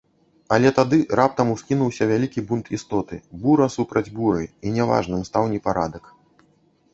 Але 0.55 0.69
тады 0.77 0.97
раптам 1.19 1.51
ускінуўся 1.55 2.07
вялікі 2.11 2.43
бунт 2.51 2.71
істоты, 2.77 3.19
бура 3.45 3.69
супроць 3.75 4.05
буры, 4.17 4.43
і 4.65 4.75
няважным 4.79 5.21
стаў 5.31 5.43
непарадак. 5.55 6.11